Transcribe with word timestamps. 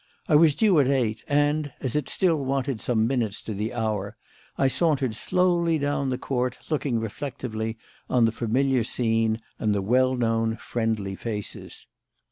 I 0.27 0.35
was 0.35 0.55
due 0.55 0.79
at 0.79 0.87
eight, 0.87 1.23
and, 1.27 1.73
as 1.79 1.95
it 1.95 2.09
still 2.09 2.43
wanted 2.43 2.81
some 2.81 3.05
minutes 3.05 3.39
to 3.43 3.53
the 3.53 3.71
hour, 3.71 4.17
I 4.57 4.67
sauntered 4.67 5.13
slowly 5.13 5.77
down 5.77 6.09
the 6.09 6.17
court, 6.17 6.57
looking 6.71 6.99
reflectively 6.99 7.77
on 8.09 8.25
the 8.25 8.31
familiar 8.31 8.83
scene 8.83 9.43
and 9.59 9.75
the 9.75 9.81
well 9.83 10.15
known 10.15 10.55
friendly 10.55 11.13
faces. 11.15 11.85